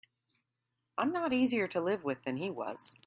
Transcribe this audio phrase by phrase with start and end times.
[0.97, 2.95] I'm not easier to live with than he was.